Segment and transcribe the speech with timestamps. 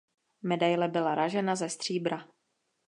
[0.41, 2.27] Medaile byla ražena ze stříbra.